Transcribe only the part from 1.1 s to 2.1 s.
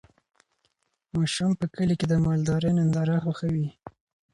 ماشومان په کلي کې